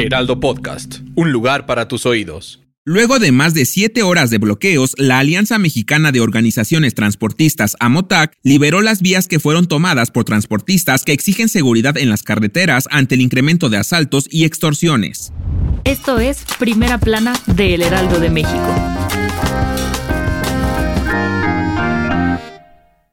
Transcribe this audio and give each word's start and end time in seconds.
Heraldo 0.00 0.40
Podcast, 0.40 1.00
un 1.14 1.30
lugar 1.30 1.66
para 1.66 1.86
tus 1.86 2.06
oídos. 2.06 2.60
Luego 2.86 3.18
de 3.18 3.32
más 3.32 3.52
de 3.52 3.66
siete 3.66 4.02
horas 4.02 4.30
de 4.30 4.38
bloqueos, 4.38 4.94
la 4.96 5.18
Alianza 5.18 5.58
Mexicana 5.58 6.10
de 6.10 6.20
Organizaciones 6.20 6.94
Transportistas 6.94 7.76
AMOTAC 7.80 8.32
liberó 8.42 8.80
las 8.80 9.02
vías 9.02 9.28
que 9.28 9.38
fueron 9.38 9.66
tomadas 9.66 10.10
por 10.10 10.24
transportistas 10.24 11.04
que 11.04 11.12
exigen 11.12 11.50
seguridad 11.50 11.98
en 11.98 12.08
las 12.08 12.22
carreteras 12.22 12.88
ante 12.90 13.16
el 13.16 13.20
incremento 13.20 13.68
de 13.68 13.76
asaltos 13.76 14.26
y 14.30 14.44
extorsiones. 14.44 15.34
Esto 15.84 16.18
es 16.18 16.44
Primera 16.58 16.98
Plana 16.98 17.34
de 17.46 17.74
El 17.74 17.82
Heraldo 17.82 18.20
de 18.20 18.30
México. 18.30 18.74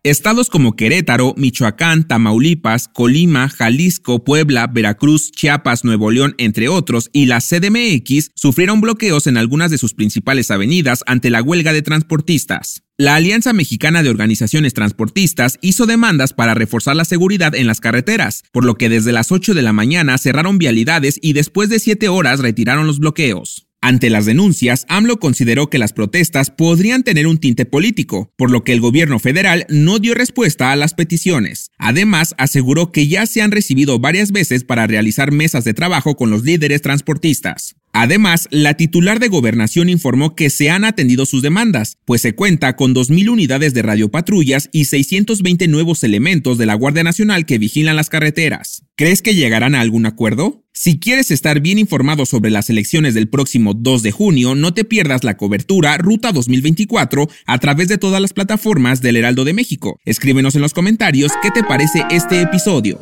Estados 0.09 0.49
como 0.49 0.77
Querétaro, 0.77 1.33
Michoacán, 1.35 2.07
Tamaulipas, 2.07 2.87
Colima, 2.87 3.49
Jalisco, 3.49 4.23
Puebla, 4.23 4.67
Veracruz, 4.67 5.31
Chiapas, 5.31 5.83
Nuevo 5.83 6.11
León, 6.11 6.33
entre 6.37 6.69
otros, 6.69 7.09
y 7.11 7.25
la 7.25 7.41
CDMX 7.41 8.31
sufrieron 8.33 8.79
bloqueos 8.79 9.27
en 9.27 9.35
algunas 9.35 9.69
de 9.69 9.77
sus 9.77 9.93
principales 9.93 10.49
avenidas 10.49 11.03
ante 11.07 11.29
la 11.29 11.41
huelga 11.41 11.73
de 11.73 11.81
transportistas. 11.81 12.83
La 12.97 13.15
Alianza 13.15 13.51
Mexicana 13.51 14.01
de 14.01 14.09
Organizaciones 14.09 14.73
Transportistas 14.73 15.59
hizo 15.61 15.85
demandas 15.85 16.31
para 16.31 16.53
reforzar 16.53 16.95
la 16.95 17.05
seguridad 17.05 17.53
en 17.53 17.67
las 17.67 17.81
carreteras, 17.81 18.43
por 18.53 18.63
lo 18.63 18.75
que 18.75 18.89
desde 18.89 19.11
las 19.11 19.31
8 19.31 19.53
de 19.53 19.61
la 19.61 19.73
mañana 19.73 20.17
cerraron 20.17 20.57
vialidades 20.57 21.19
y 21.21 21.33
después 21.33 21.69
de 21.69 21.79
7 21.79 22.07
horas 22.07 22.39
retiraron 22.39 22.87
los 22.87 22.99
bloqueos. 22.99 23.66
Ante 23.79 24.09
las 24.09 24.25
denuncias, 24.25 24.85
AMLO 24.89 25.19
consideró 25.19 25.69
que 25.69 25.77
las 25.77 25.93
protestas 25.93 26.49
podrían 26.49 27.03
tener 27.03 27.27
un 27.27 27.37
tinte 27.37 27.65
político, 27.65 28.33
por 28.35 28.49
lo 28.49 28.63
que 28.63 28.73
el 28.73 28.81
gobierno 28.81 29.19
federal 29.19 29.65
no 29.69 29.99
dio 29.99 30.15
respuesta 30.15 30.71
a 30.71 30.75
las 30.75 30.95
peticiones. 30.95 31.69
Además, 31.77 32.33
aseguró 32.39 32.91
que 32.91 33.07
ya 33.07 33.27
se 33.27 33.41
han 33.41 33.51
recibido 33.51 33.99
varias 33.99 34.31
veces 34.31 34.63
para 34.63 34.87
realizar 34.87 35.31
mesas 35.31 35.63
de 35.63 35.75
trabajo 35.75 36.15
con 36.15 36.31
los 36.31 36.43
líderes 36.43 36.81
transportistas. 36.81 37.75
Además, 37.93 38.47
la 38.51 38.75
titular 38.75 39.19
de 39.19 39.27
gobernación 39.27 39.89
informó 39.89 40.35
que 40.35 40.49
se 40.49 40.69
han 40.69 40.83
atendido 40.83 41.25
sus 41.25 41.41
demandas, 41.41 41.97
pues 42.05 42.21
se 42.21 42.33
cuenta 42.33 42.75
con 42.75 42.93
2.000 42.93 43.29
unidades 43.29 43.73
de 43.73 43.81
radiopatrullas 43.81 44.69
y 44.71 44.85
620 44.85 45.67
nuevos 45.67 46.03
elementos 46.03 46.57
de 46.57 46.65
la 46.65 46.75
Guardia 46.75 47.03
Nacional 47.03 47.45
que 47.45 47.57
vigilan 47.57 47.95
las 47.95 48.09
carreteras. 48.09 48.83
¿Crees 48.95 49.21
que 49.21 49.35
llegarán 49.35 49.73
a 49.73 49.81
algún 49.81 50.05
acuerdo? 50.05 50.66
Si 50.79 50.99
quieres 50.99 51.31
estar 51.31 51.59
bien 51.59 51.79
informado 51.79 52.27
sobre 52.27 52.51
las 52.51 52.69
elecciones 52.69 53.15
del 53.15 53.27
próximo 53.27 53.73
2 53.73 54.03
de 54.03 54.11
junio, 54.11 54.53
no 54.53 54.75
te 54.75 54.83
pierdas 54.83 55.23
la 55.23 55.35
cobertura 55.35 55.97
Ruta 55.97 56.31
2024 56.31 57.27
a 57.47 57.57
través 57.57 57.87
de 57.87 57.97
todas 57.97 58.21
las 58.21 58.31
plataformas 58.31 59.01
del 59.01 59.15
Heraldo 59.15 59.43
de 59.43 59.55
México. 59.55 59.99
Escríbenos 60.05 60.53
en 60.53 60.61
los 60.61 60.75
comentarios 60.75 61.31
qué 61.41 61.49
te 61.49 61.63
parece 61.63 62.03
este 62.11 62.41
episodio. 62.41 63.01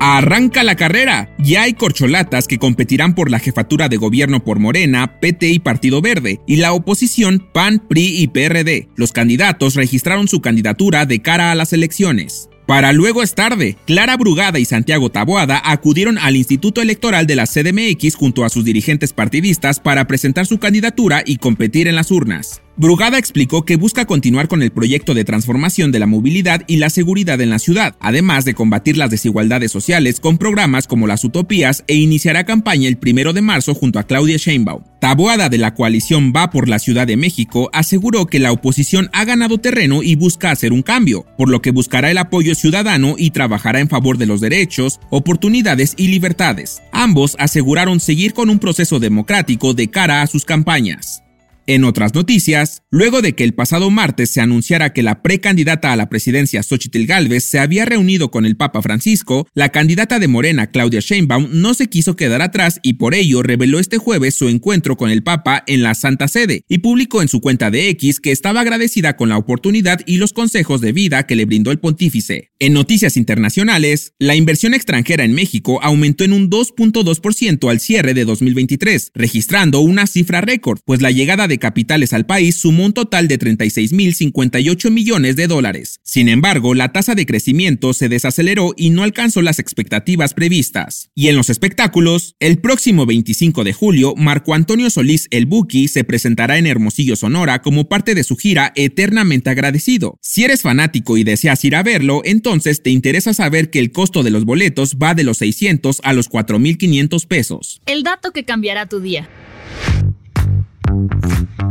Arranca 0.00 0.64
la 0.64 0.74
carrera. 0.74 1.32
Ya 1.38 1.62
hay 1.62 1.74
corcholatas 1.74 2.48
que 2.48 2.58
competirán 2.58 3.14
por 3.14 3.30
la 3.30 3.38
jefatura 3.38 3.88
de 3.88 3.98
gobierno 3.98 4.42
por 4.42 4.58
Morena, 4.58 5.20
PT 5.20 5.48
y 5.48 5.60
Partido 5.60 6.02
Verde, 6.02 6.40
y 6.44 6.56
la 6.56 6.72
oposición 6.72 7.50
PAN, 7.54 7.80
PRI 7.88 8.20
y 8.20 8.26
PRD. 8.26 8.88
Los 8.96 9.12
candidatos 9.12 9.76
registraron 9.76 10.26
su 10.26 10.40
candidatura 10.40 11.06
de 11.06 11.22
cara 11.22 11.52
a 11.52 11.54
las 11.54 11.72
elecciones. 11.72 12.48
Para 12.66 12.94
luego 12.94 13.22
es 13.22 13.34
tarde, 13.34 13.76
Clara 13.86 14.16
Brugada 14.16 14.58
y 14.58 14.64
Santiago 14.64 15.10
Taboada 15.10 15.60
acudieron 15.64 16.16
al 16.16 16.34
Instituto 16.34 16.80
Electoral 16.80 17.26
de 17.26 17.36
la 17.36 17.46
CDMX 17.46 18.14
junto 18.14 18.42
a 18.44 18.48
sus 18.48 18.64
dirigentes 18.64 19.12
partidistas 19.12 19.80
para 19.80 20.06
presentar 20.06 20.46
su 20.46 20.58
candidatura 20.58 21.22
y 21.26 21.36
competir 21.36 21.88
en 21.88 21.96
las 21.96 22.10
urnas. 22.10 22.63
Brugada 22.76 23.18
explicó 23.18 23.64
que 23.64 23.76
busca 23.76 24.04
continuar 24.04 24.48
con 24.48 24.60
el 24.60 24.72
proyecto 24.72 25.14
de 25.14 25.24
transformación 25.24 25.92
de 25.92 26.00
la 26.00 26.08
movilidad 26.08 26.64
y 26.66 26.78
la 26.78 26.90
seguridad 26.90 27.40
en 27.40 27.50
la 27.50 27.60
ciudad, 27.60 27.94
además 28.00 28.44
de 28.44 28.54
combatir 28.54 28.96
las 28.96 29.10
desigualdades 29.10 29.70
sociales 29.70 30.18
con 30.18 30.38
programas 30.38 30.88
como 30.88 31.06
las 31.06 31.22
utopías 31.22 31.84
e 31.86 31.94
iniciará 31.94 32.42
campaña 32.42 32.88
el 32.88 32.96
primero 32.96 33.32
de 33.32 33.42
marzo 33.42 33.74
junto 33.74 34.00
a 34.00 34.02
Claudia 34.02 34.38
Sheinbaum. 34.38 34.82
Taboada 34.98 35.48
de 35.48 35.58
la 35.58 35.74
coalición 35.74 36.32
Va 36.34 36.50
por 36.50 36.68
la 36.68 36.80
Ciudad 36.80 37.06
de 37.06 37.16
México 37.16 37.70
aseguró 37.72 38.26
que 38.26 38.40
la 38.40 38.50
oposición 38.50 39.08
ha 39.12 39.24
ganado 39.24 39.58
terreno 39.58 40.02
y 40.02 40.16
busca 40.16 40.50
hacer 40.50 40.72
un 40.72 40.82
cambio, 40.82 41.26
por 41.38 41.50
lo 41.50 41.62
que 41.62 41.70
buscará 41.70 42.10
el 42.10 42.18
apoyo 42.18 42.56
ciudadano 42.56 43.14
y 43.16 43.30
trabajará 43.30 43.78
en 43.78 43.88
favor 43.88 44.18
de 44.18 44.26
los 44.26 44.40
derechos, 44.40 44.98
oportunidades 45.10 45.94
y 45.96 46.08
libertades. 46.08 46.82
Ambos 46.90 47.36
aseguraron 47.38 48.00
seguir 48.00 48.34
con 48.34 48.50
un 48.50 48.58
proceso 48.58 48.98
democrático 48.98 49.74
de 49.74 49.90
cara 49.90 50.22
a 50.22 50.26
sus 50.26 50.44
campañas. 50.44 51.23
En 51.66 51.84
otras 51.84 52.14
noticias, 52.14 52.82
luego 52.90 53.22
de 53.22 53.32
que 53.32 53.42
el 53.42 53.54
pasado 53.54 53.90
martes 53.90 54.30
se 54.30 54.42
anunciara 54.42 54.92
que 54.92 55.02
la 55.02 55.22
precandidata 55.22 55.92
a 55.92 55.96
la 55.96 56.10
presidencia 56.10 56.62
Xochitl 56.62 57.06
Gálvez 57.06 57.44
se 57.44 57.58
había 57.58 57.86
reunido 57.86 58.30
con 58.30 58.44
el 58.44 58.56
Papa 58.56 58.82
Francisco, 58.82 59.48
la 59.54 59.70
candidata 59.70 60.18
de 60.18 60.28
Morena 60.28 60.66
Claudia 60.66 61.00
Sheinbaum 61.00 61.48
no 61.52 61.72
se 61.72 61.88
quiso 61.88 62.16
quedar 62.16 62.42
atrás 62.42 62.80
y 62.82 62.94
por 62.94 63.14
ello 63.14 63.42
reveló 63.42 63.78
este 63.78 63.96
jueves 63.96 64.34
su 64.34 64.50
encuentro 64.50 64.98
con 64.98 65.10
el 65.10 65.22
Papa 65.22 65.64
en 65.66 65.82
la 65.82 65.94
Santa 65.94 66.28
Sede 66.28 66.64
y 66.68 66.78
publicó 66.78 67.22
en 67.22 67.28
su 67.28 67.40
cuenta 67.40 67.70
de 67.70 67.88
X 67.88 68.20
que 68.20 68.30
estaba 68.30 68.60
agradecida 68.60 69.16
con 69.16 69.30
la 69.30 69.38
oportunidad 69.38 70.00
y 70.06 70.18
los 70.18 70.34
consejos 70.34 70.82
de 70.82 70.92
vida 70.92 71.26
que 71.26 71.36
le 71.36 71.46
brindó 71.46 71.70
el 71.70 71.78
pontífice. 71.78 72.50
En 72.58 72.74
noticias 72.74 73.16
internacionales, 73.16 74.12
la 74.18 74.36
inversión 74.36 74.74
extranjera 74.74 75.24
en 75.24 75.32
México 75.32 75.82
aumentó 75.82 76.24
en 76.24 76.34
un 76.34 76.50
2.2% 76.50 77.70
al 77.70 77.80
cierre 77.80 78.12
de 78.12 78.26
2023, 78.26 79.12
registrando 79.14 79.80
una 79.80 80.06
cifra 80.06 80.42
récord, 80.42 80.80
pues 80.84 81.00
la 81.00 81.10
llegada 81.10 81.48
de 81.54 81.58
capitales 81.60 82.12
al 82.12 82.26
país 82.26 82.56
sumó 82.56 82.84
un 82.86 82.92
total 82.92 83.28
de 83.28 83.38
36.058 83.38 84.90
millones 84.90 85.36
de 85.36 85.46
dólares. 85.46 86.00
Sin 86.02 86.28
embargo, 86.28 86.74
la 86.74 86.92
tasa 86.92 87.14
de 87.14 87.26
crecimiento 87.26 87.94
se 87.94 88.08
desaceleró 88.08 88.74
y 88.76 88.90
no 88.90 89.04
alcanzó 89.04 89.40
las 89.40 89.60
expectativas 89.60 90.34
previstas. 90.34 91.10
Y 91.14 91.28
en 91.28 91.36
los 91.36 91.50
espectáculos, 91.50 92.34
el 92.40 92.58
próximo 92.58 93.06
25 93.06 93.62
de 93.62 93.72
julio, 93.72 94.14
Marco 94.16 94.54
Antonio 94.54 94.90
Solís 94.90 95.28
El 95.30 95.46
Buki 95.46 95.86
se 95.86 96.02
presentará 96.02 96.58
en 96.58 96.66
Hermosillo, 96.66 97.14
Sonora, 97.14 97.62
como 97.62 97.88
parte 97.88 98.14
de 98.14 98.24
su 98.24 98.36
gira 98.36 98.72
Eternamente 98.74 99.50
Agradecido. 99.50 100.18
Si 100.20 100.42
eres 100.42 100.62
fanático 100.62 101.16
y 101.16 101.24
deseas 101.24 101.64
ir 101.64 101.76
a 101.76 101.82
verlo, 101.82 102.22
entonces 102.24 102.82
te 102.82 102.90
interesa 102.90 103.32
saber 103.34 103.70
que 103.70 103.78
el 103.78 103.92
costo 103.92 104.22
de 104.22 104.30
los 104.30 104.44
boletos 104.44 104.96
va 105.02 105.14
de 105.14 105.24
los 105.24 105.38
600 105.38 106.00
a 106.02 106.12
los 106.12 106.28
4.500 106.28 107.26
pesos. 107.26 107.80
El 107.86 108.02
dato 108.02 108.32
que 108.32 108.44
cambiará 108.44 108.86
tu 108.86 109.00
día. 109.00 109.28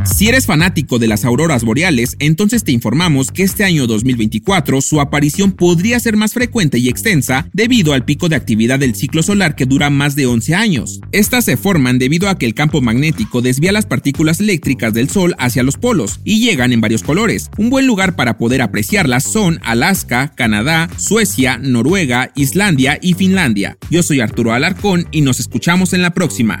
Si 0.04 0.28
eres 0.28 0.44
fanático 0.44 0.98
de 0.98 1.08
las 1.08 1.24
auroras 1.24 1.64
boreales, 1.64 2.16
entonces 2.18 2.62
te 2.62 2.72
informamos 2.72 3.30
que 3.30 3.42
este 3.42 3.64
año 3.64 3.86
2024 3.86 4.82
su 4.82 5.00
aparición 5.00 5.52
podría 5.52 5.98
ser 5.98 6.16
más 6.16 6.34
frecuente 6.34 6.78
y 6.78 6.90
extensa 6.90 7.48
debido 7.54 7.94
al 7.94 8.04
pico 8.04 8.28
de 8.28 8.36
actividad 8.36 8.78
del 8.78 8.94
ciclo 8.94 9.22
solar 9.22 9.56
que 9.56 9.64
dura 9.64 9.88
más 9.88 10.14
de 10.14 10.26
11 10.26 10.54
años. 10.54 11.00
Estas 11.10 11.46
se 11.46 11.56
forman 11.56 11.98
debido 11.98 12.28
a 12.28 12.36
que 12.36 12.44
el 12.44 12.54
campo 12.54 12.82
magnético 12.82 13.40
desvía 13.40 13.72
las 13.72 13.86
partículas 13.86 14.40
eléctricas 14.40 14.92
del 14.92 15.08
Sol 15.08 15.34
hacia 15.38 15.62
los 15.62 15.78
polos 15.78 16.20
y 16.22 16.38
llegan 16.38 16.72
en 16.74 16.82
varios 16.82 17.02
colores. 17.02 17.50
Un 17.56 17.70
buen 17.70 17.86
lugar 17.86 18.14
para 18.14 18.36
poder 18.36 18.60
apreciarlas 18.60 19.24
son 19.24 19.58
Alaska, 19.64 20.32
Canadá, 20.36 20.90
Suecia, 20.98 21.56
Noruega, 21.56 22.30
Islandia 22.34 22.98
y 23.00 23.14
Finlandia. 23.14 23.78
Yo 23.90 24.02
soy 24.02 24.20
Arturo 24.20 24.52
Alarcón 24.52 25.08
y 25.12 25.22
nos 25.22 25.40
escuchamos 25.40 25.94
en 25.94 26.02
la 26.02 26.12
próxima. 26.12 26.60